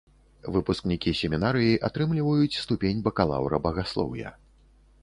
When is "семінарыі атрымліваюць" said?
1.19-2.59